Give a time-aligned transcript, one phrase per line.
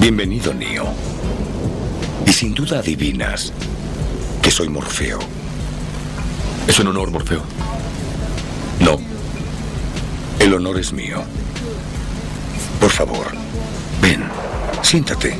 [0.00, 0.86] Bienvenido, Neo.
[2.26, 3.52] Y sin duda adivinas
[4.40, 5.18] que soy Morfeo.
[6.66, 7.42] Es un honor, Morfeo.
[8.80, 8.98] No.
[10.38, 11.22] El honor es mío.
[12.80, 13.26] Por favor,
[14.00, 14.24] ven,
[14.80, 15.36] siéntate.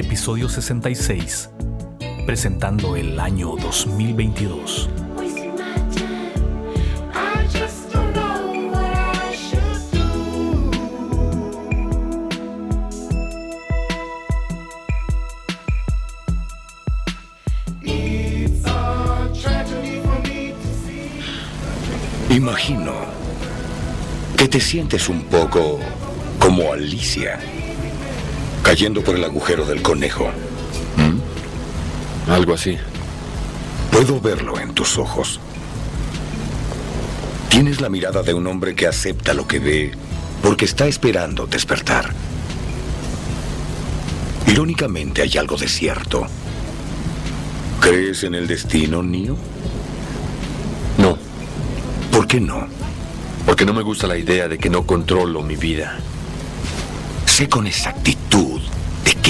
[0.00, 1.50] Episodio 66.
[2.24, 4.88] Presentando el año 2022.
[5.14, 6.32] Wasting my time.
[7.12, 10.70] I just don't know what I should do.
[17.82, 22.34] It's a tragedy for me to see.
[22.36, 22.94] Imagino
[24.38, 25.78] que te sientes un poco
[26.38, 27.38] como Alicia,
[28.70, 30.30] cayendo por el agujero del conejo.
[32.28, 32.78] Algo así.
[33.90, 35.40] Puedo verlo en tus ojos.
[37.48, 39.90] Tienes la mirada de un hombre que acepta lo que ve
[40.40, 42.12] porque está esperando despertar.
[44.46, 46.28] Irónicamente hay algo de cierto.
[47.80, 49.36] ¿Crees en el destino, Neo?
[50.96, 51.18] No,
[52.12, 52.68] ¿Por qué no?
[53.44, 55.98] porque no me gusta la idea de que no controlo mi vida.
[57.26, 58.19] Sé con exactitud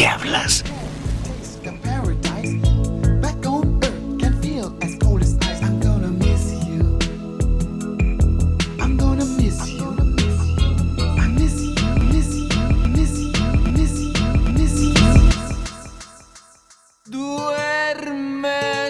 [0.00, 0.64] qué hablas.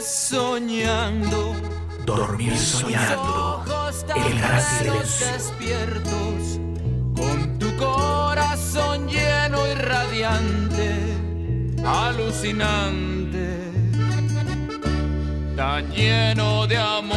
[0.03, 1.55] Soñando.
[2.07, 3.65] Dormir soñando.
[4.15, 5.27] El gran silencio.
[5.33, 6.61] despiertos.
[7.17, 7.50] Con
[12.41, 13.71] Alucinante.
[15.55, 17.13] Tan lleno de amor.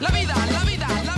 [0.00, 1.14] La vida, la vida, la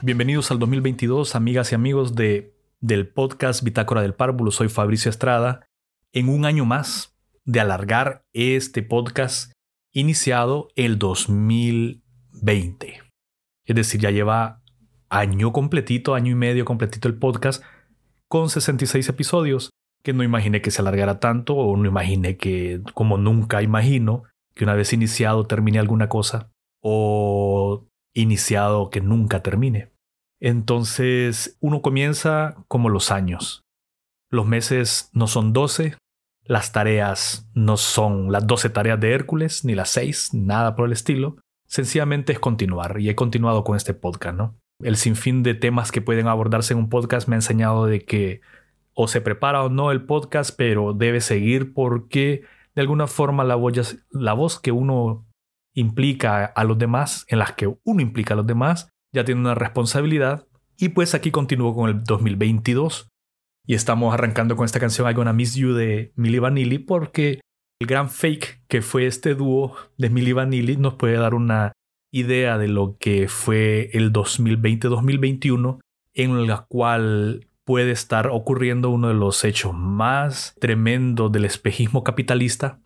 [0.00, 4.50] Bienvenidos al 2022, amigas y amigos de, del podcast Bitácora del Párvulo.
[4.50, 5.66] Soy Fabricio Estrada.
[6.14, 9.52] En un año más de alargar este podcast
[9.92, 13.03] iniciado el 2020.
[13.66, 14.62] Es decir, ya lleva
[15.08, 17.62] año completito, año y medio completito el podcast
[18.28, 19.70] con 66 episodios
[20.02, 24.64] que no imaginé que se alargara tanto o no imaginé que, como nunca imagino, que
[24.64, 26.50] una vez iniciado termine alguna cosa
[26.82, 29.92] o iniciado que nunca termine.
[30.40, 33.62] Entonces uno comienza como los años.
[34.30, 35.96] Los meses no son 12,
[36.42, 40.92] las tareas no son las 12 tareas de Hércules, ni las 6, nada por el
[40.92, 41.38] estilo.
[41.66, 44.56] Sencillamente es continuar y he continuado con este podcast, ¿no?
[44.80, 48.40] El sinfín de temas que pueden abordarse en un podcast me ha enseñado de que
[48.94, 52.42] o se prepara o no el podcast, pero debe seguir porque
[52.74, 55.26] de alguna forma la voz, que uno
[55.74, 59.54] implica a los demás, en las que uno implica a los demás, ya tiene una
[59.54, 60.46] responsabilidad.
[60.76, 63.08] Y pues aquí continúo con el 2022
[63.66, 67.40] y estamos arrancando con esta canción I Gonna Miss You de Milli Vanilli porque
[67.84, 71.72] el gran fake que fue este dúo de Milli Vanilli nos puede dar una
[72.10, 75.80] idea de lo que fue el 2020-2021
[76.14, 82.80] en la cual puede estar ocurriendo uno de los hechos más tremendos del espejismo capitalista,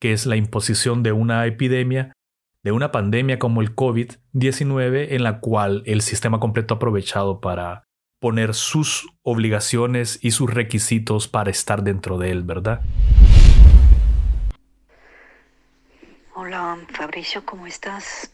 [0.00, 2.12] que es la imposición de una epidemia
[2.62, 7.82] de una pandemia como el COVID-19 en la cual el sistema completo ha aprovechado para
[8.20, 12.82] poner sus obligaciones y sus requisitos para estar dentro de él, ¿verdad?
[16.44, 18.30] Hola, Fabricio, ¿cómo estás?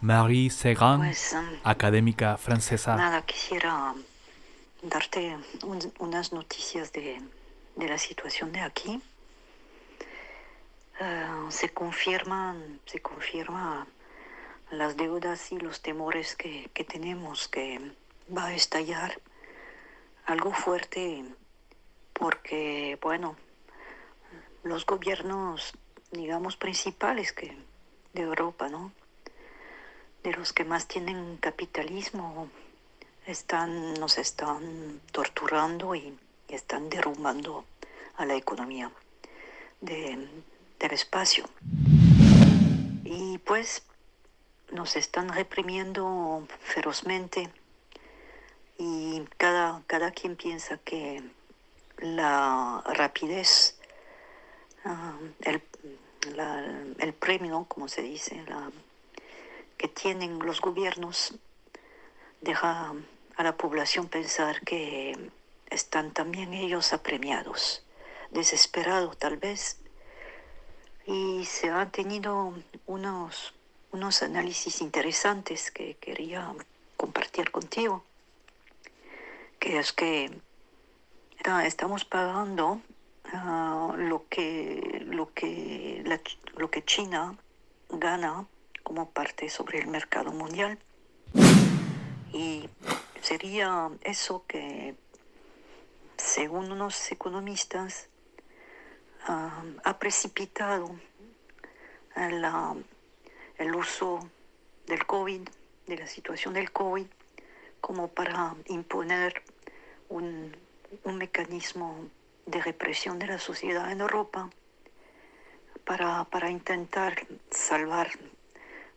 [0.00, 2.96] Marie Serran, Pues um, académica francesa.
[2.96, 3.94] nada, quisiera
[4.82, 7.22] darte un- unas noticias de,
[7.76, 9.00] de la situación de aquí.
[11.00, 13.86] Ah, se confirman, se confirma
[14.72, 17.92] las deudas y los temores que, que tenemos que
[18.36, 19.20] va a estallar
[20.26, 21.24] algo fuerte
[22.14, 23.36] porque, bueno,
[24.64, 25.72] los gobiernos,
[26.14, 27.56] digamos, principales que
[28.14, 28.92] de Europa, ¿no?
[30.22, 32.48] De los que más tienen capitalismo,
[33.26, 36.18] están, nos están torturando y,
[36.48, 37.64] están derrumbando
[38.16, 38.92] a la economía
[39.80, 40.28] de-
[40.78, 41.48] del espacio.
[43.04, 43.82] Y pues
[44.70, 47.50] nos están reprimiendo ferozmente
[48.78, 51.22] y cada, cada quien piensa que
[51.98, 53.78] la rapidez,
[54.84, 55.62] ah, el,
[56.26, 58.44] el premio, como se dice,
[59.76, 61.34] que tienen los gobiernos,
[62.40, 62.94] deja
[63.36, 65.30] a la población pensar que
[65.70, 67.82] están también ellos apremiados,
[68.30, 69.78] desesperados tal vez.
[71.06, 72.54] Y se han tenido
[72.86, 73.54] unos,
[73.92, 76.54] unos análisis interesantes que quería
[76.96, 78.04] compartir contigo,
[79.58, 80.30] que es que
[81.44, 82.80] ah, estamos pagando
[83.32, 86.20] ah, lo que lo que la
[86.56, 87.36] lo que China
[87.90, 88.46] gana
[88.82, 90.78] como parte sobre el mercado mundial.
[92.32, 92.68] Y
[93.22, 94.94] sería eso que
[96.16, 98.08] según unos economistas
[99.26, 100.94] ah, ha precipitado
[102.16, 102.76] la-
[103.58, 104.28] el uso
[104.86, 105.48] del COVID,
[105.86, 107.06] de la situación del COVID,
[107.80, 109.42] como para imponer
[110.08, 110.56] un,
[111.04, 112.08] un mecanismo
[112.46, 114.50] de represión de la sociedad en Europa
[115.84, 118.10] para, para intentar salvar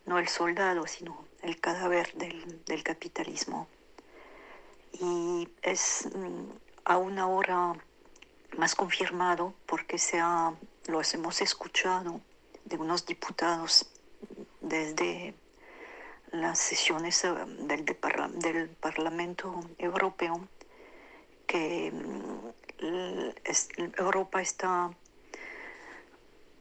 [0.06, 3.68] no el soldado, sino el cadáver del, del capitalismo.
[4.92, 6.50] Y es mm,
[6.84, 7.74] aún ahora
[8.56, 10.54] más confirmado porque se ha,
[10.86, 12.20] los hemos escuchado
[12.64, 13.90] de unos diputados
[14.60, 15.34] desde
[16.32, 20.48] las sesiones eh, del, del Parlamento Europeo
[21.48, 22.38] que mm,
[23.96, 24.90] Europa está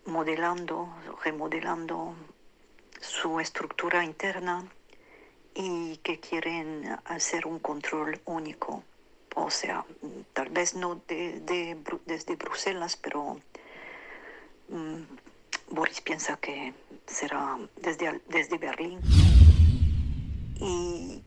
[0.06, 0.90] modelando,
[1.24, 2.16] remodelando
[3.00, 4.66] su estructura interna
[5.54, 8.84] y que quieren hacer un control único.
[9.36, 9.86] O sea,
[10.34, 13.40] tal vez no de, desde Bruselas, pero
[14.70, 15.02] mm,
[15.70, 16.74] Boris piensa que
[17.06, 19.00] será desde, desde Berlín.
[20.60, 21.22] Y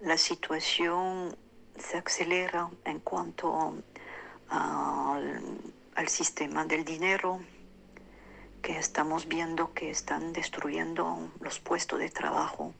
[0.00, 1.36] la situación
[1.78, 3.74] se acelera en cuanto
[4.48, 5.42] al,
[5.94, 7.40] al sistema del dinero,
[8.62, 12.74] que estamos viendo que están destruyendo los puestos de trabajo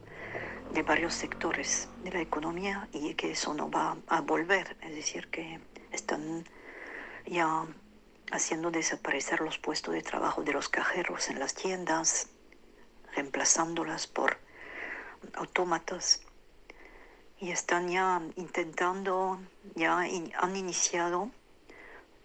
[0.72, 5.28] de varios sectores de la economía y que eso no va a volver, es decir,
[5.28, 5.60] que
[5.92, 6.44] están
[7.24, 7.64] ya
[8.32, 12.28] haciendo desaparecer los puestos de trabajo de los cajeros en las tiendas,
[13.14, 14.38] reemplazándolas por
[15.34, 16.25] autómatas
[17.38, 19.38] y están ya intentando,
[19.74, 21.30] ya han iniciado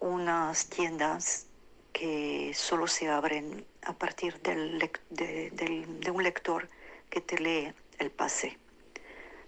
[0.00, 1.46] unas tiendas
[1.92, 4.78] que solo se abren a partir del
[5.10, 6.68] de, de un lector
[7.10, 8.58] que te lee el pase.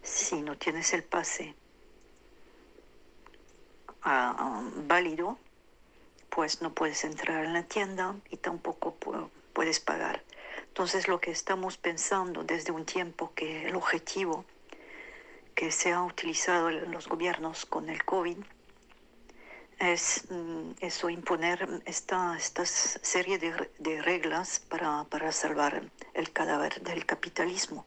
[0.02, 1.54] Si no tienes el pase
[4.02, 5.38] ah, válido,
[6.28, 10.22] pues no puedes entrar en la tienda y tampoco pu- puedes pagar.
[10.68, 14.44] Entonces lo que estamos pensando desde un tiempo que el objetivo
[15.54, 18.38] que se ha utilizado los gobiernos con el COVID
[19.78, 25.82] es mm, eso, imponer esta, esta serie de, de reglas para, para salvar
[26.14, 27.84] el cadáver del capitalismo.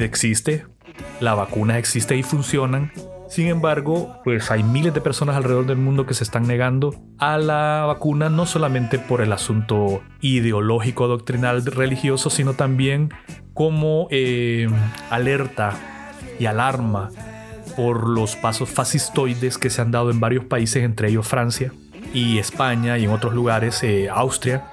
[0.00, 0.64] Existe,
[1.20, 2.92] las vacunas existen y funcionan.
[3.28, 7.38] Sin embargo, pues hay miles de personas alrededor del mundo que se están negando a
[7.38, 13.10] la vacuna, no solamente por el asunto ideológico, doctrinal, religioso, sino también
[13.54, 14.68] como eh,
[15.10, 15.72] alerta
[16.38, 17.10] y alarma
[17.74, 21.72] por los pasos fascistoides que se han dado en varios países, entre ellos Francia
[22.12, 24.64] y España y en otros lugares, eh, Austria,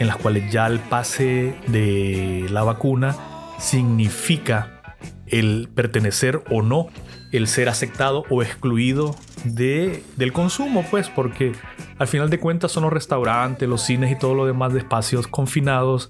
[0.00, 3.14] en las cuales ya el pase de la vacuna
[3.60, 6.88] significa el pertenecer o no,
[7.32, 9.14] el ser aceptado o excluido
[9.44, 11.52] de, del consumo, pues, porque
[11.98, 15.28] al final de cuentas son los restaurantes, los cines y todo lo demás de espacios
[15.28, 16.08] confinados,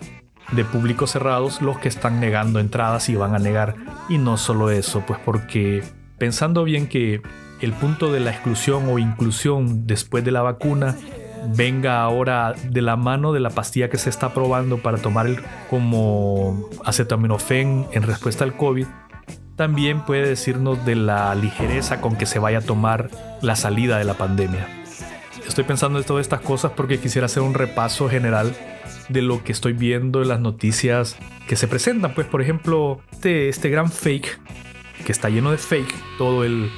[0.52, 3.74] de públicos cerrados, los que están negando entradas y van a negar.
[4.08, 5.82] Y no solo eso, pues porque
[6.18, 7.20] pensando bien que
[7.60, 10.96] el punto de la exclusión o inclusión después de la vacuna
[11.48, 15.26] venga ahora de la mano de la pastilla que se está probando para tomar
[15.68, 18.86] como acetaminofén en respuesta al COVID,
[19.56, 23.10] también puede decirnos de la ligereza con que se vaya a tomar
[23.42, 24.66] la salida de la pandemia.
[25.46, 28.54] Estoy pensando en todas estas cosas porque quisiera hacer un repaso general
[29.10, 31.16] de lo que estoy viendo en las noticias
[31.46, 32.14] que se presentan.
[32.14, 34.40] Pues, por ejemplo, este, este gran fake,
[35.10, 36.70] que está lleno de fake, todo el,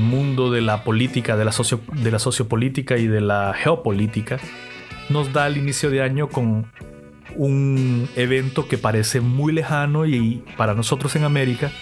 [0.00, 4.38] mundo de la política, de la, socio, de la sociopolítica y de la geopolítica,
[5.10, 6.64] nos da el inicio de año con
[7.36, 11.72] un evento que parece muy lejano y para nosotros en América,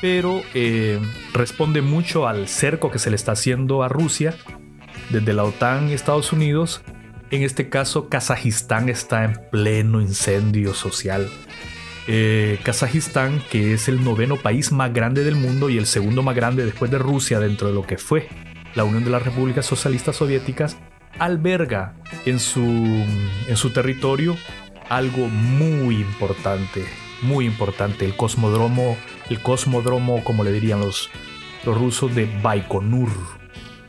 [0.00, 1.00] pero eh,
[1.32, 4.34] responde mucho al cerco que se le está haciendo a Rusia
[5.10, 6.82] desde la OTAN y Estados Unidos.
[7.30, 11.30] En este caso, Kazajistán está en pleno incendio social.
[12.08, 16.36] Eh, Kazajistán, que es el noveno país más grande del mundo y el segundo más
[16.36, 18.28] grande después de Rusia dentro de lo que fue
[18.76, 20.76] la Unión de las Repúblicas Socialistas Soviéticas,
[21.18, 21.94] alberga
[22.26, 24.36] en su, en su territorio
[24.88, 26.84] algo muy importante,
[27.22, 28.96] muy importante, el cosmodromo,
[29.30, 31.10] el cosmodromo, como le dirían los,
[31.64, 33.08] los rusos, de Baikonur.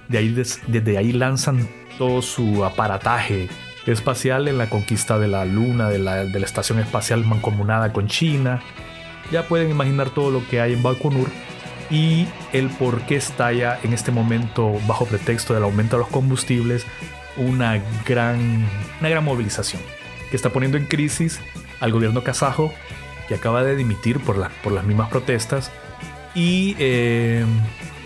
[0.07, 3.49] De ahí, des- desde ahí lanzan todo su aparataje
[3.93, 8.07] espacial en la conquista de la Luna, de la, de la estación espacial mancomunada con
[8.07, 8.61] China.
[9.31, 11.29] Ya pueden imaginar todo lo que hay en Baikonur
[11.89, 16.85] y el por qué estalla en este momento, bajo pretexto del aumento de los combustibles,
[17.37, 18.65] una gran,
[18.99, 19.81] una gran movilización
[20.29, 21.39] que está poniendo en crisis
[21.79, 22.73] al gobierno kazajo,
[23.27, 25.71] que acaba de dimitir por, la- por las mismas protestas.
[26.35, 27.45] Y eh,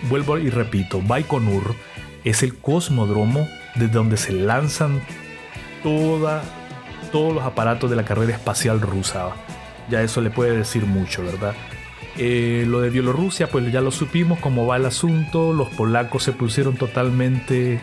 [0.09, 1.75] vuelvo y repito, Baikonur
[2.23, 5.01] es el cosmodromo desde donde se lanzan
[5.83, 6.41] toda,
[7.11, 9.29] todos los aparatos de la carrera espacial rusa.
[9.89, 11.53] Ya eso le puede decir mucho, ¿verdad?
[12.17, 15.53] Eh, lo de Bielorrusia, pues ya lo supimos cómo va el asunto.
[15.53, 17.81] Los polacos se pusieron totalmente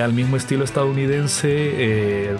[0.00, 2.36] al mismo estilo estadounidense, eh,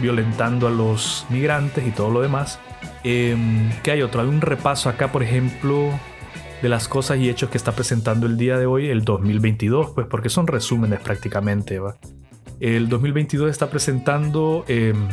[0.00, 2.58] violentando a los migrantes y todo lo demás.
[3.02, 4.20] Em, ¿Qué hay otro?
[4.20, 5.90] Hay un repaso acá, por ejemplo,
[6.62, 10.06] de las cosas y hechos que está presentando el día de hoy, el 2022, pues
[10.06, 11.78] porque son resúmenes prácticamente.
[11.78, 11.96] ¿va?
[12.60, 15.08] El 2022 está presentando, em,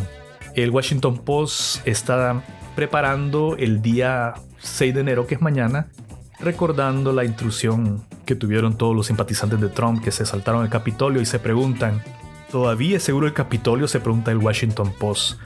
[0.56, 2.42] el Washington Post está
[2.74, 5.88] preparando el día 6 de enero, que es mañana,
[6.40, 11.22] recordando la intrusión que tuvieron todos los simpatizantes de Trump que se saltaron el Capitolio
[11.22, 12.02] y se preguntan,
[12.50, 13.90] ¿todavía es seguro el Capitolio?
[13.90, 15.38] Se pregunta el Washington Post.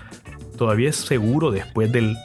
[0.56, 2.16] ¿Todavía es seguro después del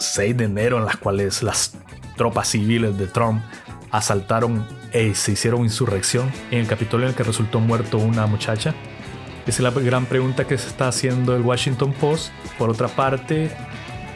[0.00, 1.78] 6 de enero en las cuales las
[2.16, 3.42] tropas civiles de Trump
[3.90, 8.74] asaltaron e se hicieron insurrección en el Capitolio en el que resultó muerto una muchacha?
[9.46, 12.32] Esa es la gran pregunta que se está haciendo el Washington Post.
[12.58, 13.50] Por otra parte,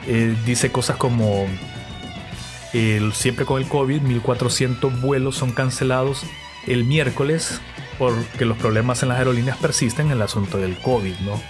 [0.06, 1.46] eh, dice cosas como
[2.72, 6.24] el- siempre con el COVID, 1400 vuelos son cancelados
[6.66, 7.60] el miércoles
[7.98, 11.40] porque los problemas en las aerolíneas persisten en el asunto del COVID, ¿no?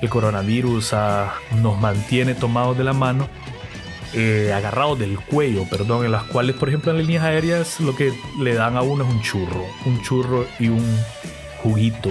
[0.00, 0.94] El coronavirus
[1.60, 3.28] nos mantiene tomados de la mano,
[4.14, 8.12] eh, agarrados del cuello, perdón, en las cuales, por ejemplo, en líneas aéreas lo que
[8.40, 10.84] le dan a uno es un churro, un churro y un
[11.62, 12.10] juguito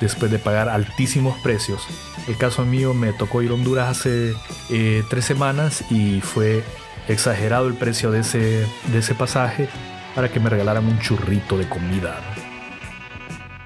[0.00, 1.86] después de pagar altísimos precios.
[2.26, 4.34] El caso mío me tocó ir a Honduras hace
[4.70, 6.62] eh, tres semanas y fue
[7.08, 9.68] exagerado el precio de ese, de ese pasaje
[10.14, 12.20] para que me regalaran un churrito de comida.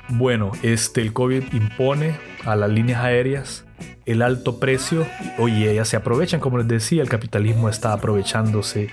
[0.08, 0.16] ¿no?
[0.18, 3.64] Bueno, este, el COVID impone a las líneas aéreas
[4.04, 5.06] el alto precio.
[5.38, 8.90] Oye, ellas se aprovechan, como les decía, el capitalismo está aprovechándose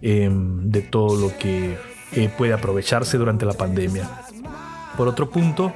[0.00, 1.76] eh, de todo lo que
[2.12, 4.08] eh, puede aprovecharse durante la pandemia.
[4.96, 5.74] Por otro punto,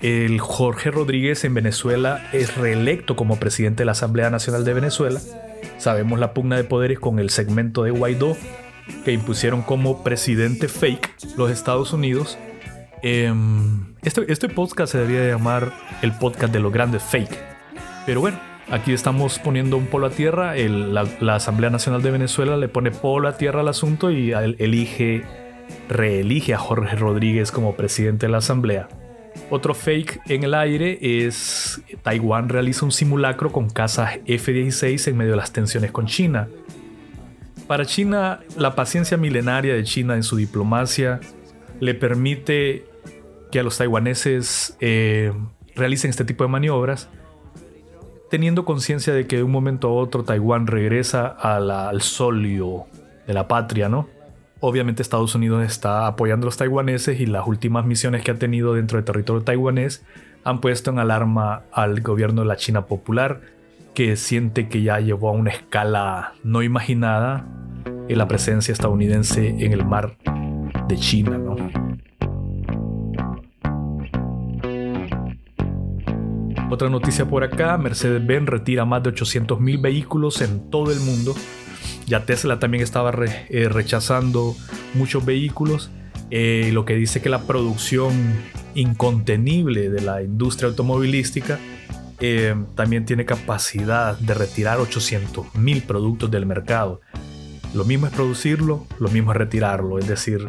[0.00, 5.20] el Jorge Rodríguez en Venezuela es reelecto como presidente de la Asamblea Nacional de Venezuela.
[5.78, 8.36] Sabemos la pugna de poderes con el segmento de Guaidó
[9.04, 12.38] que impusieron como presidente fake los Estados Unidos.
[13.02, 15.72] Em, este, este podcast se debería llamar
[16.02, 17.38] el podcast de los grandes fake.
[18.06, 18.38] Pero bueno,
[18.70, 20.54] Aquí estamos poniendo un polo a tierra.
[20.56, 25.22] la, Asamblea Nacional de Venezuela le pone polo a tierra al asunto y elige,
[25.88, 28.88] reelige a Jorge Rodríguez como presidente de la Asamblea.
[29.50, 35.32] Otro fake en el aire es Taiwán realiza un simulacro con casas F-16 en medio
[35.32, 36.48] de las tensiones con China.
[37.66, 41.20] Para China, la paciencia milenaria de China en su diplomacia
[41.80, 42.84] le permite
[43.50, 45.32] que a los taiwaneses eh,
[45.74, 47.08] realicen este tipo de maniobras,
[48.30, 52.86] teniendo conciencia de que de un momento a otro Taiwán regresa al solio
[53.26, 54.08] de la patria, ¿no?
[54.66, 58.72] Obviamente Estados Unidos está apoyando a los taiwaneses y las últimas misiones que ha tenido
[58.72, 60.06] dentro del territorio taiwanés
[60.42, 63.42] han puesto en alarma al gobierno de la China Popular,
[63.92, 67.46] que siente que ya llevó a una escala no imaginada
[68.08, 70.16] la presencia estadounidense en el mar
[70.88, 71.56] de China, ¿no?
[76.70, 81.34] Otra noticia por acá, Mercedes-Benz retira más de 800.000 vehículos en todo el mundo.
[82.06, 83.12] Ya Tesla también estaba
[83.48, 84.54] eh, rechazando
[84.94, 85.90] muchos vehículos,
[86.30, 88.12] eh, lo que dice que la producción
[88.74, 91.58] incontenible de la industria automovilística
[92.20, 97.00] eh, también tiene capacidad de retirar 800.000 productos del mercado.
[97.74, 100.46] Lo mismo es producirlo, lo mismo es retirarlo, es decir,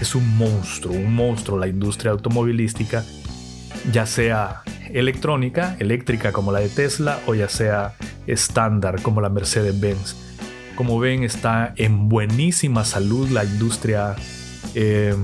[0.00, 3.04] es un monstruo, un monstruo la industria automovilística,
[3.92, 7.94] ya sea electrónica, eléctrica como la de Tesla, o ya sea
[8.26, 10.25] estándar como la Mercedes-Benz.
[10.76, 14.14] Como ven, está en buenísima salud la industria
[14.74, 15.14] eh,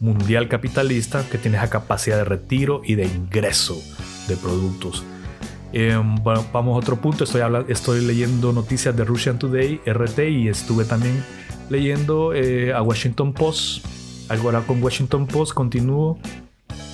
[0.00, 3.82] mundial capitalista que tiene esa capacidad de retiro y de ingreso
[4.28, 5.02] de productos.
[5.72, 7.24] Bueno, vamos a otro punto.
[7.24, 11.24] Estoy, estoy leyendo noticias de Russian Today, RT, y estuve también
[11.70, 13.86] leyendo eh, a Washington Post.
[14.28, 16.18] Ahora con Washington Post continúo.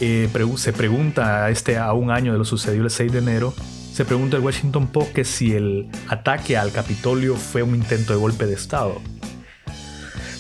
[0.00, 3.54] Eh, se pregunta a, este, a un año de lo sucedido el 6 de enero.
[3.98, 8.20] Se pregunta el Washington Post que si el ataque al Capitolio fue un intento de
[8.20, 9.00] golpe de Estado.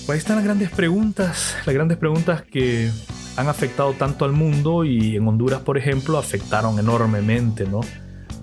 [0.06, 2.88] Pues ahí están las grandes preguntas, las grandes preguntas que
[3.36, 7.80] han afectado tanto al mundo y en Honduras, por ejemplo, afectaron enormemente, ¿no?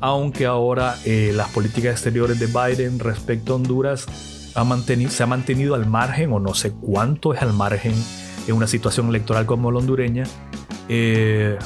[0.01, 4.07] Aunque ahora eh, las políticas exteriores de Biden respecto a Honduras
[4.53, 4.77] ha
[5.09, 7.93] se ha mantenido al margen, o no sé cuánto es al margen
[8.49, 10.25] en una situación electoral como la hondureña,
[10.89, 11.57] eh,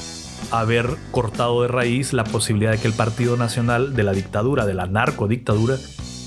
[0.51, 4.73] haber cortado de raíz la posibilidad de que el Partido Nacional de la dictadura, de
[4.73, 5.77] la narcodictadura,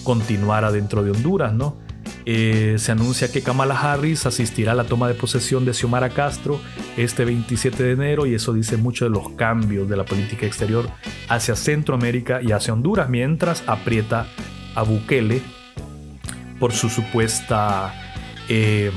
[0.05, 1.77] continuara dentro de Honduras, ¿no?
[2.25, 6.61] Eh, se anuncia que Kamala Harris asistirá a la toma de posesión de Xiomara Castro
[6.97, 10.89] este 27 de enero y eso dice mucho de los cambios de la política exterior
[11.29, 14.27] hacia Centroamérica y hacia Honduras, mientras aprieta
[14.75, 15.43] a Bukele
[16.61, 17.93] por su supuesta
[18.49, 18.93] eh,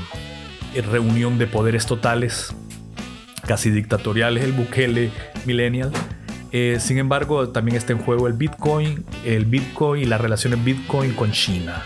[0.90, 2.54] reunión de poderes totales,
[3.46, 5.10] casi dictatoriales, el Bukele
[5.44, 5.90] Millennial.
[6.52, 11.12] Eh, sin embargo, también está en juego el Bitcoin, el Bitcoin y las relaciones Bitcoin
[11.12, 11.82] con China.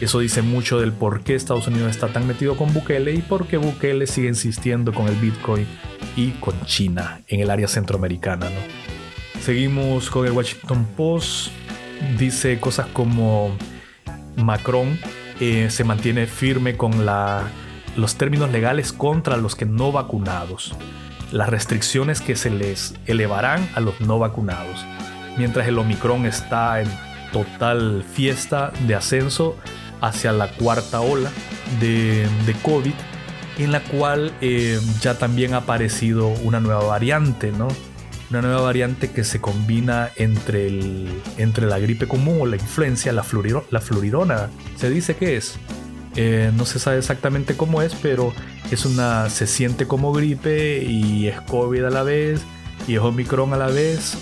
[0.00, 3.46] Eso dice mucho del por qué Estados Unidos está tan metido con Bukele y por
[3.46, 5.66] qué Bukele sigue insistiendo con el Bitcoin
[6.16, 8.46] y con China en el área centroamericana.
[8.46, 9.40] ¿no?
[9.42, 11.52] Seguimos con el Washington Post.
[12.18, 13.54] Dice cosas como
[14.36, 14.98] Macron
[15.40, 17.46] eh, se mantiene firme con la,
[17.96, 20.74] los términos legales contra los que no vacunados,
[21.32, 24.84] las restricciones que se les elevarán a los no vacunados,
[25.36, 26.88] mientras el Omicron está en
[27.32, 29.56] total fiesta de ascenso
[30.00, 31.30] hacia la cuarta ola
[31.78, 32.26] de,
[32.62, 32.92] COVID,
[33.58, 37.68] en la cual eh, ya también ha aparecido una nueva variante, ¿no?
[38.30, 43.12] Una nueva variante que se combina entre, el, entre la gripe común o la influencia,
[43.12, 44.48] la, fluriro- la.
[44.76, 45.58] Se dice que es.
[46.16, 48.32] Eh, no se sabe exactamente cómo es, pero
[48.70, 49.30] es una.
[49.30, 52.40] se siente como gripe y es COVID a la vez
[52.88, 54.16] y es Omicron a la vez.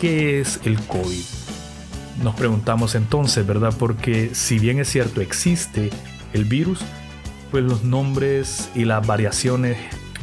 [0.00, 1.24] ¿Qué es el COVID?
[2.22, 3.74] Nos preguntamos entonces, ¿verdad?
[3.78, 5.90] Porque si bien es cierto existe
[6.32, 6.80] el virus,
[7.50, 9.76] pues los nombres y las variaciones,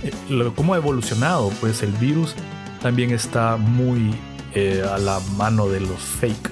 [0.03, 2.35] eh, cómo ha evolucionado, pues el virus
[2.81, 4.13] también está muy
[4.53, 6.51] eh, a la mano de los fake.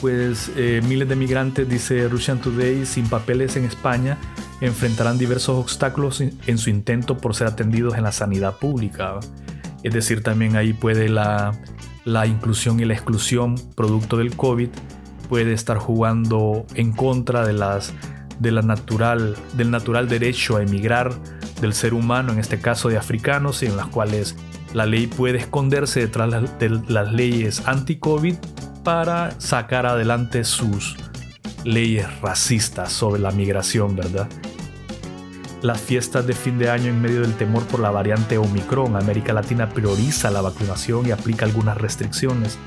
[0.00, 4.16] Pues eh, miles de migrantes, dice Russian Today, sin papeles en España,
[4.62, 9.20] enfrentarán diversos obstáculos en, su intento por ser atendidos en la sanidad pública.
[9.82, 11.52] Es decir, también ahí puede la,
[12.04, 14.68] la inclusión y la exclusión producto del COVID
[15.28, 17.92] puede estar jugando en contra de las
[18.40, 21.12] de la natural del natural derecho a emigrar
[21.60, 24.34] del ser humano, en este caso de africanos, y en las cuales
[24.72, 28.36] la ley puede esconderse detrás de las leyes anti-COVID
[28.92, 30.96] para sacar adelante sus
[31.62, 34.28] leyes racistas sobre la migración, ¿verdad?
[35.62, 39.32] Las fiestas de fin de año en medio del temor por la variante Omicron, América
[39.32, 42.58] Latina prioriza la vacunación y aplica algunas restricciones.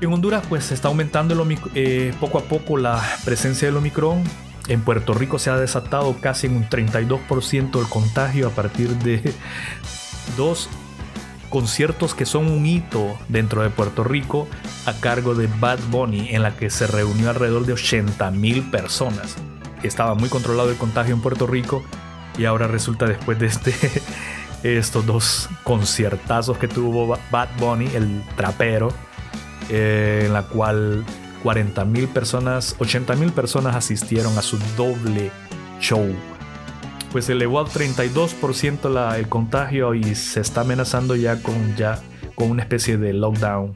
[0.00, 4.24] En Honduras pues está aumentando el eh, poco a poco la presencia del Omicron.
[4.68, 9.34] En Puerto Rico se ha desatado casi en un 32% el contagio a partir de
[10.38, 10.70] dos
[11.50, 14.48] conciertos que son un hito dentro de Puerto Rico
[14.86, 19.36] a cargo de Bad Bunny en la que se reunió alrededor de 80 mil personas.
[19.82, 21.82] Estaba muy controlado el contagio en Puerto Rico
[22.38, 23.74] y ahora resulta después de este,
[24.62, 28.92] estos dos conciertazos que tuvo Ba- Bad Bunny, el trapero,
[29.68, 31.04] eh, en la cual
[31.42, 35.30] 40 mil personas, 80 mil personas asistieron a su doble
[35.80, 36.14] show
[37.12, 42.00] pues elevó al 32% la- el contagio y se está amenazando ya con, ya
[42.34, 43.74] con una especie de lockdown.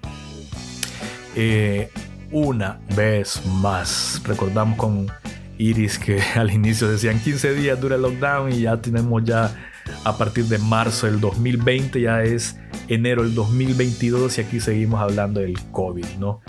[1.37, 1.90] Eh,
[2.31, 5.07] una vez más, recordamos con
[5.59, 9.55] Iris que al inicio decían 15 días dura el lockdown y ya tenemos ya
[10.05, 12.57] a partir de marzo del 2020, ya es
[12.88, 16.40] enero del 2022 y aquí seguimos hablando del COVID, ¿no?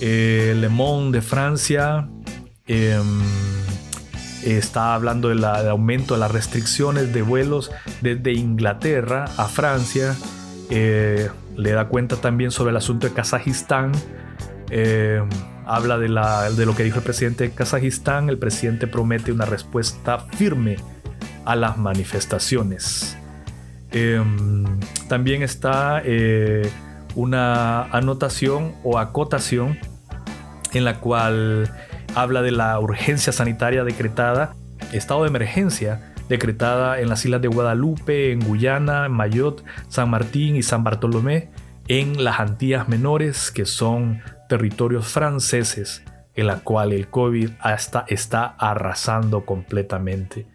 [0.00, 2.08] Eh, Le Monde de Francia.
[2.66, 3.20] em,
[4.44, 7.70] está hablando del aumento de las restricciones de vuelos
[8.00, 10.14] desde Inglaterra a Francia.
[10.70, 13.92] Eh, le da cuenta también sobre el asunto de Kazajistán.
[14.70, 15.22] Eh,
[15.66, 18.28] habla de, la- de lo que dijo el presidente de Kazajistán.
[18.28, 20.76] El presidente promete una respuesta firme
[21.44, 23.16] a las manifestaciones.
[23.90, 24.22] Eh,
[25.08, 26.70] también está eh,
[27.14, 29.78] una anotación o acotación
[30.74, 31.72] en la cual
[32.22, 34.54] habla de la urgencia sanitaria decretada,
[34.92, 40.56] estado de emergencia decretada en las islas de Guadalupe, en Guyana, en Mayotte, San Martín
[40.56, 41.50] y San Bartolomé,
[41.86, 46.02] en las Antillas Menores, que son territorios franceses,
[46.34, 50.46] en la cual el COVID hasta está arrasando completamente.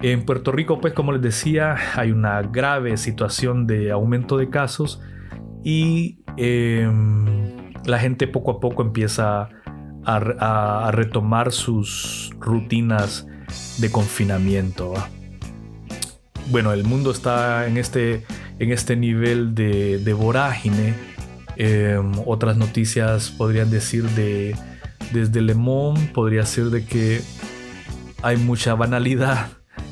[0.00, 5.00] En Puerto Rico, pues como les decía, hay una grave situación de aumento de casos
[5.62, 9.48] y em, la gente poco a poco empieza
[10.04, 13.26] a, retomar sus rutinas
[13.78, 14.94] de confinamiento.
[16.50, 18.24] Bueno, el mundo está en este,
[18.58, 20.94] en este nivel de, de vorágine.
[21.56, 24.56] Em, otras noticias podrían decir de
[25.12, 27.20] desde Le Monde, podría ser de que
[28.22, 29.48] hay mucha banalidad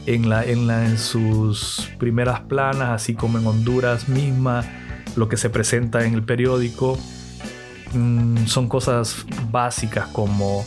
[0.07, 4.65] en, la, en, la, en sus primeras planas, así como en Honduras misma,
[5.17, 6.99] lo que se presenta en el periódico.
[7.93, 10.65] Mm, son cosas básicas como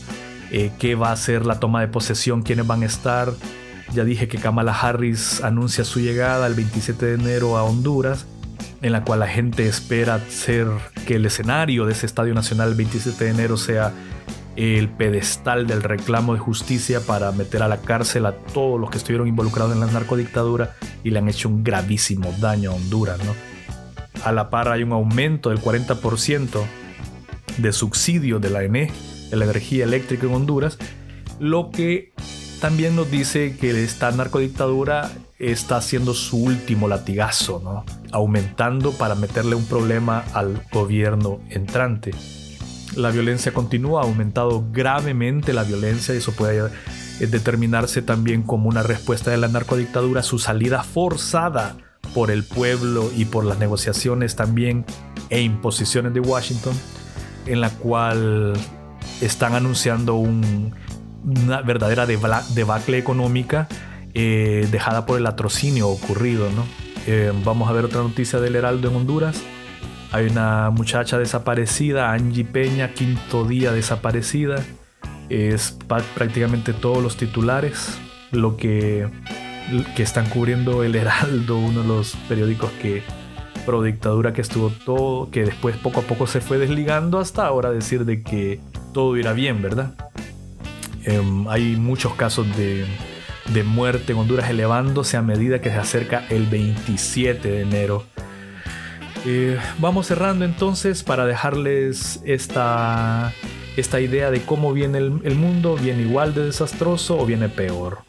[0.51, 3.31] eh, qué va a ser la toma de posesión, quiénes van a estar.
[3.93, 8.25] Ya dije que Kamala Harris anuncia su llegada el 27 de enero a Honduras,
[8.81, 10.67] en la cual la gente espera ser
[11.05, 13.93] que el escenario de ese Estadio Nacional el 27 de enero sea
[14.55, 18.97] el pedestal del reclamo de justicia para meter a la cárcel a todos los que
[18.97, 23.19] estuvieron involucrados en la narcodictadura y le han hecho un gravísimo daño a Honduras.
[23.23, 23.33] ¿no?
[24.23, 26.63] A la par hay un aumento del 40%
[27.57, 28.91] de subsidio de la ENE,
[29.29, 30.77] de la energía eléctrica en Honduras,
[31.39, 32.13] lo que
[32.61, 37.85] también nos dice que esta narcodictadura está haciendo su último latigazo, ¿no?
[38.11, 42.11] aumentando para meterle un problema al gobierno entrante.
[42.95, 46.69] La violencia continúa, ha aumentado gravemente la violencia y eso puede
[47.19, 51.75] eh, determinarse también como una respuesta de la narcodictadura a su salida forzada
[52.13, 54.85] por el pueblo y por las negociaciones también
[55.29, 56.73] e imposiciones de Washington,
[57.45, 58.53] en la cual
[59.21, 60.73] están anunciando un-
[61.25, 63.67] una verdadera debacle económica
[64.13, 66.49] eh, dejada por el atrocinio ocurrido.
[66.51, 66.65] ¿no?
[67.07, 69.41] Eh, vamos a ver otra noticia del Heraldo en Honduras.
[70.11, 74.63] Hay una muchacha desaparecida, Angie Peña, quinto día desaparecida.
[75.29, 77.97] Es prácticamente todos los titulares,
[78.31, 79.07] lo que,
[79.95, 83.01] que están cubriendo el Heraldo, uno de los periódicos que
[83.65, 87.71] pro dictadura que estuvo todo, que después poco a poco se fue desligando hasta ahora
[87.71, 88.59] decir de que
[88.93, 89.95] todo irá bien, ¿verdad?
[91.05, 92.85] Em, hay muchos casos de,
[93.53, 98.03] de muerte en Honduras elevándose a medida que se acerca el 27 de enero.
[99.25, 103.33] Eh, vamos cerrando entonces para dejarles esta,
[103.77, 105.77] esta idea de cómo viene el mundo.
[105.81, 107.99] ¿Viene igual de desastroso o viene peor?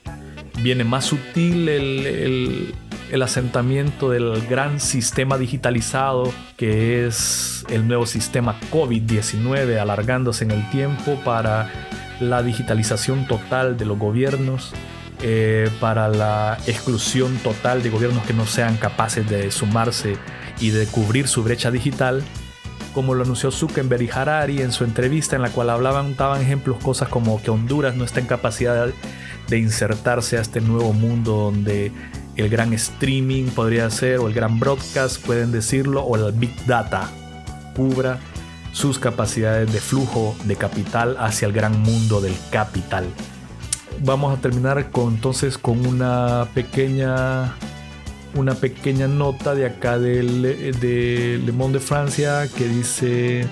[0.62, 8.59] ¿Viene más sutil el, el- asentamiento del gran sistema digitalizado que es el nuevo sistema
[8.73, 11.71] COVID-19 alargándose en el tiempo para
[12.21, 14.73] la digitalización total de los gobiernos?
[15.27, 20.17] eh, para la exclusión total de gobiernos que no sean capaces de sumarse
[20.61, 22.23] y de cubrir su brecha digital,
[22.93, 26.77] como lo anunció Zuckerberg y Harari en su entrevista en la cual hablaban, daban ejemplos,
[26.83, 28.88] cosas como que Honduras no está en capacidad
[29.49, 31.93] de insertarse a este nuevo mundo donde
[32.37, 37.11] el gran streaming podría ser, o el gran broadcast, pueden decirlo, o el big data
[37.75, 38.19] cubra
[38.73, 43.07] sus capacidades de flujo de capital hacia el gran mundo del capital.
[44.01, 47.55] Vamos a terminar entonces con una pequeña
[48.35, 53.47] una pequeña nota de acá del, de Le Monde de Francia que dice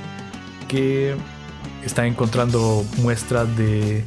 [0.67, 1.15] que
[1.85, 4.05] están encontrando muestras de,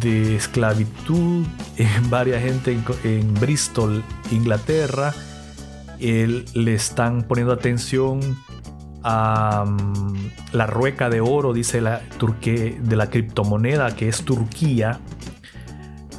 [0.00, 1.44] de esclavitud
[1.76, 5.12] en varias gente en, Bristol, Inglaterra.
[5.98, 8.20] El- le están poniendo atención
[9.04, 15.00] a mm, la rueca de oro, dice la Turquía, de la criptomoneda que es Turquía.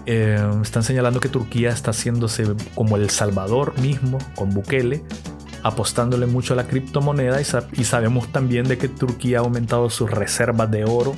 [0.06, 2.45] Eh, están señalando que Turquía está haciéndose
[2.76, 5.02] como el Salvador mismo con Bukele,
[5.63, 9.89] apostándole mucho a la criptomoneda y, sa- y sabemos también de que Turquía ha aumentado
[9.89, 11.15] sus reservas de oro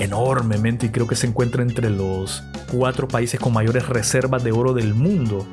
[0.00, 4.72] enormemente y creo que se encuentra entre los cuatro países con mayores reservas de oro
[4.72, 5.46] del mundo.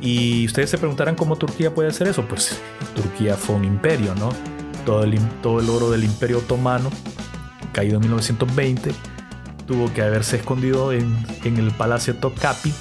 [0.00, 2.22] Y ustedes se preguntarán cómo Turquía puede hacer eso.
[2.28, 2.60] Pues
[2.94, 4.30] Turquía fue un imperio, ¿no?
[4.84, 6.90] Todo el, oro del imperio otomano,
[7.72, 8.92] caído en 1920,
[9.66, 12.72] tuvo que haberse escondido en, en el Palacio Topkapi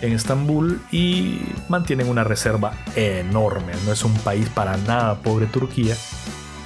[0.00, 3.72] en Estambul y mantienen una reserva enorme.
[3.84, 5.96] No es un país para nada pobre Turquía.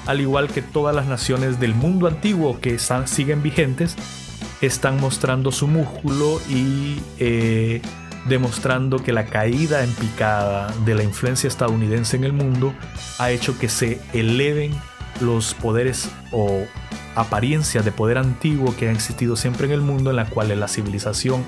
[0.08, 3.94] Al igual que todas las naciones del mundo antiguo que siguen vigentes,
[4.60, 7.80] están mostrando su músculo y eh,
[8.26, 12.74] demostrando que la caída en picada de la influencia estadounidense en el mundo
[13.18, 14.72] ha hecho que se eleven
[15.20, 16.64] los poderes o
[17.14, 20.68] apariencias de poder antiguo que han existido siempre en el mundo, en la cual la
[20.68, 21.44] civilización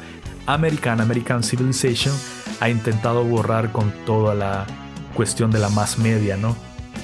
[0.47, 2.15] americana, American Civilization,
[2.61, 4.67] ha intentado borrar con toda la
[5.15, 6.57] cuestión de la más media, ¿no?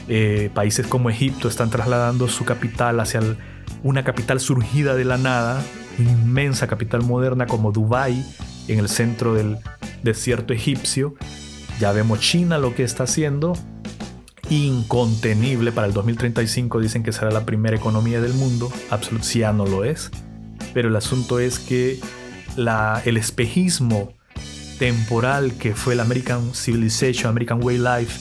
[0.09, 3.37] Eh, países como Egipto están trasladando su capital hacia el-
[3.83, 5.63] una capital surgida de la nada,
[5.99, 8.25] una inmensa capital moderna como Dubái,
[8.69, 9.59] en el centro del
[10.03, 11.15] desierto egipcio.
[11.81, 13.55] Ya vemos China lo que está haciendo.
[14.49, 18.71] Incontenible para el 2035 dicen que será la primera economía del mundo.
[18.91, 20.11] Absolutamente sí, ya no lo es.
[20.73, 21.99] Pero el asunto es que
[22.57, 24.13] la, el espejismo
[24.79, 28.21] temporal que fue el American Civilization, American Way Life,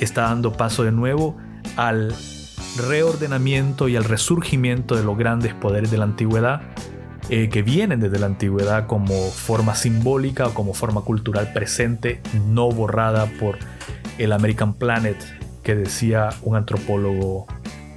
[0.00, 1.36] está dando paso de nuevo
[1.76, 2.14] al
[2.76, 6.62] reordenamiento y al resurgimiento de los grandes poderes de la antigüedad
[7.28, 12.70] eh, que vienen desde la antigüedad como forma simbólica o como forma cultural presente, no
[12.70, 13.58] borrada por
[14.18, 15.16] el American Planet
[15.64, 17.46] que decía un antropólogo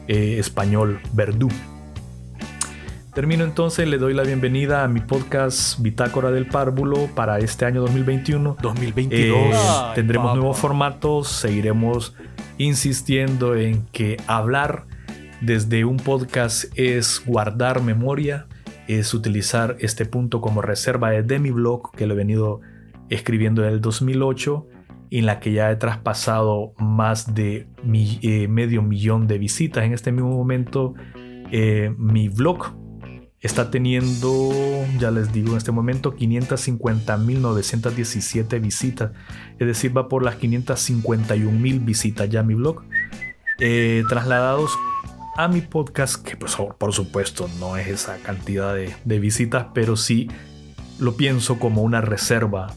[0.07, 1.49] eh, español, Verdú.
[3.13, 7.81] Termino entonces, le doy la bienvenida a mi podcast Bitácora del Párvulo para este año
[7.81, 8.57] 2021.
[8.61, 9.37] 2022.
[9.37, 12.15] Eh, Ay, tendremos nuevos formatos, seguiremos
[12.57, 14.85] insistiendo en que hablar
[15.41, 18.47] desde un podcast es guardar memoria,
[18.87, 22.61] es utilizar este punto como reserva de mi blog que lo he venido
[23.09, 24.67] escribiendo en el 2008
[25.11, 29.93] en la que ya he traspasado más de mi- eh, medio millón de visitas en
[29.93, 30.93] este mismo momento.
[31.51, 32.75] eh, mi blog
[33.41, 34.51] está teniendo,
[34.99, 39.11] ya les digo en este momento, 550.917 visitas.
[39.59, 42.83] Es decir, va por las 551.000 visitas ya mi blog.
[43.61, 44.71] eh, trasladados
[45.35, 49.95] a mi podcast, que pues, por supuesto no es esa cantidad de, de visitas, pero
[49.95, 50.29] sí
[50.97, 52.73] lo pienso como una reserva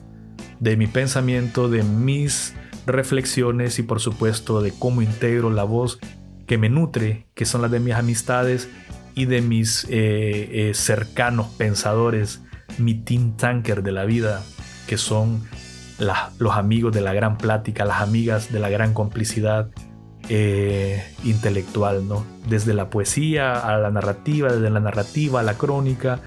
[0.60, 2.54] de mi pensamiento, de mis
[2.86, 5.98] reflexiones y por supuesto de cómo integro la voz
[6.46, 8.68] que me nutre, que son las de mis amistades
[9.14, 12.42] y de mis eh, eh, cercanos pensadores,
[12.78, 14.42] mi team tanker de la vida,
[14.86, 15.42] que son
[16.38, 19.70] los amigos de la gran plática, las amigas de la gran complicidad
[20.28, 22.24] eh, intelectual, ¿no?
[22.48, 26.20] Desde la poesía a la narrativa, desde la narrativa a la crónica,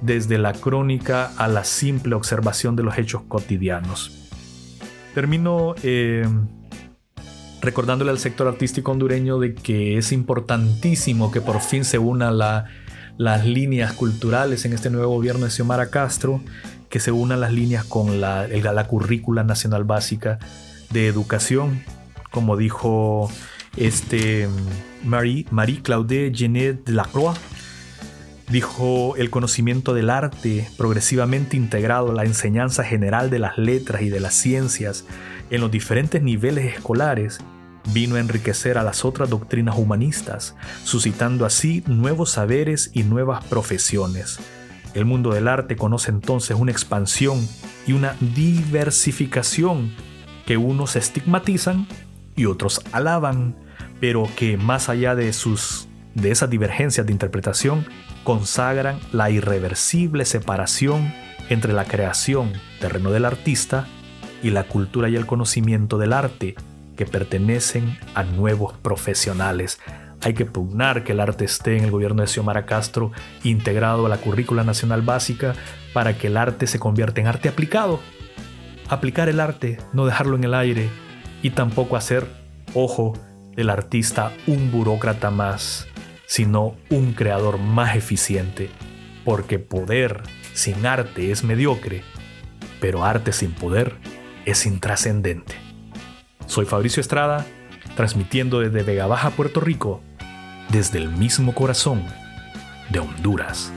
[0.00, 4.28] desde la crónica a la simple observación de los hechos cotidianos.
[5.14, 5.74] Termino
[7.60, 12.66] recordándole al sector artístico hondureño de que es importantísimo que por fin se unan la-
[13.18, 16.40] las líneas culturales en este nuevo gobierno de Xiomara Castro,
[16.88, 20.38] que se unan las líneas con la, la currícula nacional básica
[20.90, 21.82] de educación,
[22.30, 23.30] como dijo
[23.76, 24.48] este
[25.04, 27.38] Marie, Marie Claude Genet de Lacroix,
[28.48, 34.08] dijo el conocimiento del arte progresivamente integrado a la enseñanza general de las letras y
[34.08, 35.04] de las ciencias
[35.50, 37.40] en los diferentes niveles escolares
[37.92, 44.38] vino a enriquecer a las otras doctrinas humanistas, suscitando así nuevos saberes y nuevas profesiones.
[44.94, 47.46] El mundo del arte conoce entonces una expansión
[47.86, 49.92] y una diversificación
[50.46, 51.86] que unos estigmatizan
[52.36, 53.56] y otros alaban,
[54.00, 57.86] pero que más allá de sus de esas divergencias de interpretación
[58.24, 61.14] consagran la irreversible separación
[61.48, 63.86] entre la creación, terreno del artista,
[64.42, 66.54] y la cultura y el conocimiento del arte,
[66.96, 69.80] que pertenecen a nuevos profesionales.
[70.22, 73.10] hay que pugnar que el arte esté en el gobierno de Xiomara Castro
[73.42, 75.54] integrado a la currícula nacional básica
[75.94, 78.00] para que el arte se convierta en arte aplicado.
[78.90, 80.90] Aplicar el arte, no dejarlo en el aire
[81.42, 82.26] y tampoco hacer,
[82.74, 83.14] ojo,
[83.56, 85.88] del artista un burócrata más,
[86.26, 88.68] sino un creador más eficiente,
[89.24, 90.22] porque poder
[90.52, 92.02] sin arte es mediocre,
[92.80, 93.96] pero arte sin poder
[94.50, 95.54] es intrascendente.
[96.46, 97.46] Soy Fabricio Estrada,
[97.94, 100.02] transmitiendo desde Vega Baja, Puerto Rico,
[100.70, 102.04] desde el mismo corazón
[102.90, 103.72] de Honduras.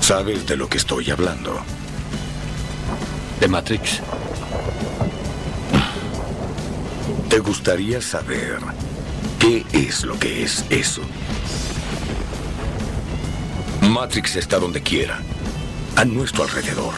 [0.00, 1.60] ¿Sabes de lo que estoy hablando?
[3.40, 4.00] De Matrix.
[7.28, 8.58] ¿Te gustaría saber
[9.38, 11.02] qué es lo que es eso?
[13.80, 15.18] Matrix está donde quiera,
[15.96, 16.94] a nuestro alrededor.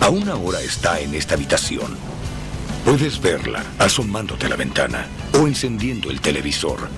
[0.00, 1.96] Aún ahora está en esta habitación.
[2.84, 6.88] Puedes verla asomándote a la ventana o encendiendo el televisor.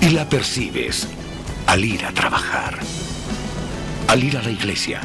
[0.00, 1.08] Y la percibes
[1.66, 2.78] al ir a trabajar,
[4.08, 5.00] al ir a la iglesia,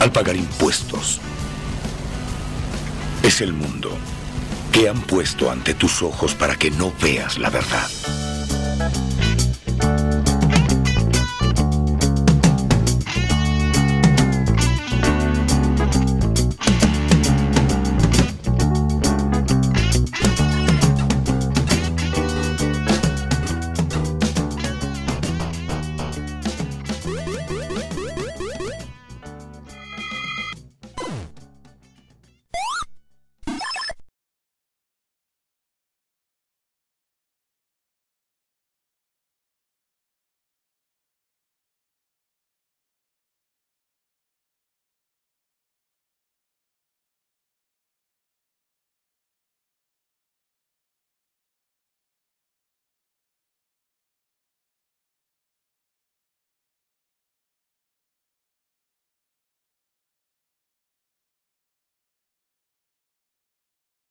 [0.00, 1.20] al pagar impuestos.
[3.22, 3.96] Es el mundo
[4.70, 7.88] que han puesto ante tus ojos para que no veas la verdad.